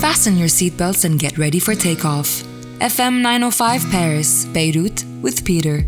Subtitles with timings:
[0.00, 2.42] Fasten your seatbelts and get ready for takeoff.
[2.80, 5.84] FM 905 Paris, Beirut with Peter.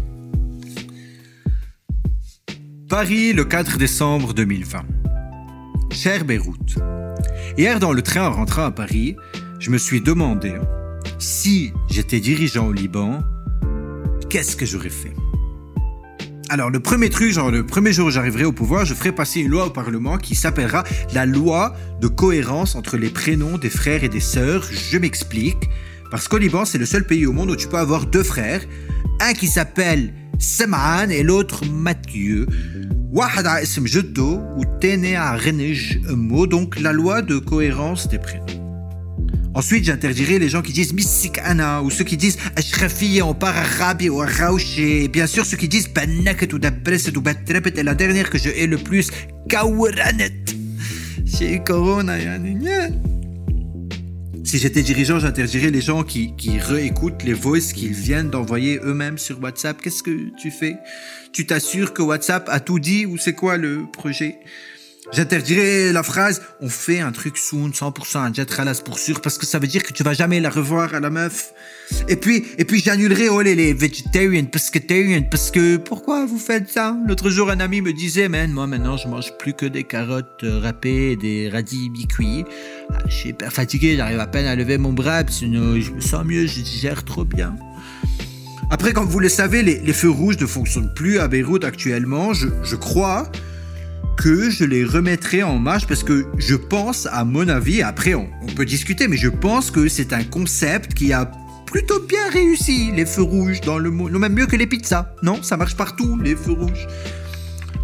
[2.90, 4.84] Paris, le 4 décembre 2020.
[5.92, 6.76] Cher Beyrouth,
[7.56, 9.16] hier dans le train en rentrant à Paris,
[9.58, 10.52] je me suis demandé
[11.18, 13.20] si j'étais dirigeant au Liban,
[14.28, 15.14] qu'est-ce que j'aurais fait?
[16.52, 19.40] Alors, le premier truc, genre le premier jour où j'arriverai au pouvoir, je ferai passer
[19.40, 20.84] une loi au Parlement qui s'appellera
[21.14, 24.68] la loi de cohérence entre les prénoms des frères et des sœurs.
[24.70, 25.70] Je m'explique.
[26.10, 28.60] Parce qu'au Liban, c'est le seul pays au monde où tu peux avoir deux frères.
[29.20, 32.46] Un qui s'appelle Seman et l'autre Mathieu.
[36.46, 38.61] donc la loi de cohérence des prénoms.
[39.54, 44.08] Ensuite, j'interdirai les gens qui disent Missik Anna ou ceux qui disent Ashrafi en Pararabi
[44.08, 44.22] ou
[44.78, 48.38] Et Bien sûr, ceux qui disent Banaket ou Dabreset ou Batrepet est la dernière que
[48.38, 49.10] je hais le plus.
[49.48, 50.32] Kawranet.
[51.26, 52.16] Chez Corona,
[54.44, 59.16] si j'étais dirigeant, j'interdirais les gens qui, qui réécoutent les voices qu'ils viennent d'envoyer eux-mêmes
[59.16, 59.80] sur WhatsApp.
[59.80, 60.76] Qu'est-ce que tu fais?
[61.32, 64.40] Tu t'assures que WhatsApp a tout dit ou c'est quoi le projet?
[65.10, 69.36] J'interdirais la phrase on fait un truc soon 100% un jet ralas pour sûr parce
[69.36, 71.52] que ça veut dire que tu vas jamais la revoir à la meuf.
[72.08, 76.68] Et puis et puis j'annulerais oh les, les vegetarian pescatarian parce que pourquoi vous faites
[76.68, 76.96] ça?
[77.08, 80.44] L'autre jour un ami me disait man moi maintenant je mange plus que des carottes
[80.44, 82.44] euh, râpées et des radis mi-cuits.
[82.92, 86.00] Ah, je suis hyper fatigué, j'arrive à peine à lever mon bras, sinon je me
[86.00, 87.56] sens mieux, je digère trop bien.
[88.70, 92.32] Après, comme vous le savez, les, feux rouges ne fonctionnent plus à Beyrouth actuellement.
[92.32, 93.30] Je crois
[94.22, 98.28] que je les remettrai en marche parce que je pense, à mon avis, après on,
[98.54, 101.28] peut discuter, mais je pense que c'est un concept qui a
[101.66, 105.12] plutôt bien réussi, les feux rouges dans le monde, même mieux que les pizzas.
[105.24, 106.86] Non, ça marche partout, les feux rouges.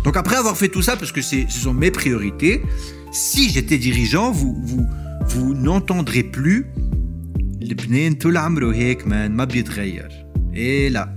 [0.04, 2.62] Donc après avoir fait tout ça, parce que ce sont mes priorités,
[3.10, 4.86] si j'étais dirigeant, vous, vous,
[5.26, 6.66] vous n'entendrez plus
[10.54, 11.12] Et là,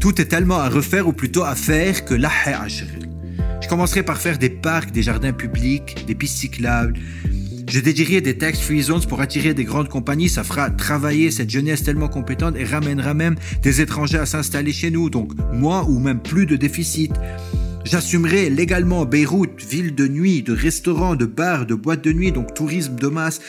[0.00, 2.30] tout est tellement à refaire ou plutôt à faire que là,
[3.62, 6.94] je commencerai par faire des parcs, des jardins publics, des pistes cyclables.
[7.68, 10.28] Je dédierai des tax free zones pour attirer des grandes compagnies.
[10.28, 14.90] Ça fera travailler cette jeunesse tellement compétente et ramènera même des étrangers à s'installer chez
[14.90, 15.10] nous.
[15.10, 17.12] Donc moins ou même plus de déficit.
[17.84, 22.54] J'assumerai légalement Beyrouth, ville de nuit, de restaurants, de bars, de boîtes de nuit, donc
[22.54, 23.40] tourisme de masse.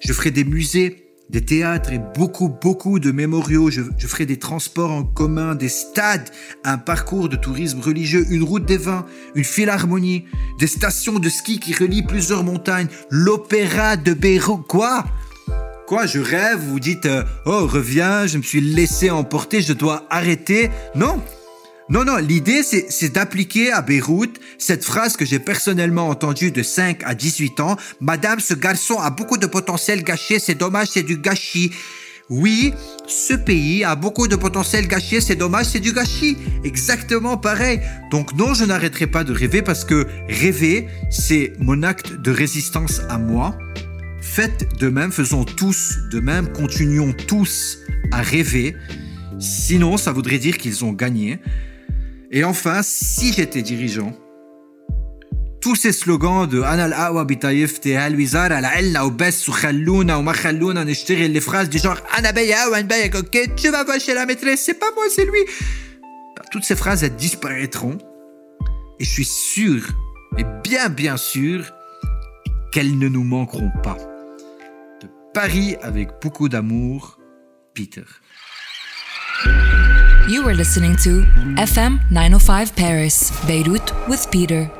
[0.00, 3.70] Je ferai des musées, des théâtres et beaucoup, beaucoup de mémoriaux.
[3.70, 6.28] Je, ferai des transports en commun, des stades,
[6.64, 10.24] un parcours de tourisme religieux, une route des vins, une philharmonie,
[10.58, 14.66] des stations de ski qui relient plusieurs montagnes, l'opéra de Beyrouth.
[14.66, 15.04] Quoi?
[15.86, 20.06] Quoi, je rêve, vous dites, euh, oh, reviens, je me suis laissé emporter, je dois
[20.08, 20.70] arrêter.
[20.94, 21.22] Non,
[21.90, 27.02] non, non, l'idée, c'est d'appliquer à Beyrouth cette phrase que j'ai personnellement entendue de 5
[27.04, 27.76] à 18 ans.
[28.00, 31.72] Madame, ce garçon a beaucoup de potentiel gâché, c'est dommage, c'est du gâchis.
[32.30, 32.72] Oui,
[33.06, 36.38] ce pays a beaucoup de potentiel gâché, c'est dommage, c'est du gâchis.
[36.64, 37.80] Exactement pareil.
[38.10, 43.02] Donc non, je n'arrêterai pas de rêver parce que rêver, c'est mon acte de résistance
[43.10, 43.58] à moi.
[44.22, 47.76] Faites de même, faisons tous de même, continuons tous
[48.10, 48.74] à rêver.
[49.38, 51.40] Sinon, ça voudrait dire qu'ils ont gagné.
[52.36, 54.12] Et enfin, si j'étais dirigeant,
[55.60, 61.40] tous ces slogans de Anal Awa Elna ou Bess ou Khallouna ou ma Khallouna les
[61.40, 64.90] phrases du genre Anabaya ou Anbaya ok, tu vas voir chez la maîtresse, c'est pas
[64.96, 65.44] moi, c'est lui.
[66.02, 67.98] Ben, toutes ces phrases, elles disparaîtront.
[68.98, 69.86] Et je suis sûr,
[70.36, 71.72] et bien bien sûr,
[72.72, 73.96] qu'elles ne nous manqueront pas.
[75.00, 77.20] De Paris avec beaucoup d'amour,
[77.74, 78.02] Peter.
[80.26, 81.20] You were listening to
[81.60, 84.70] FM 905 Paris, Beirut with Peter.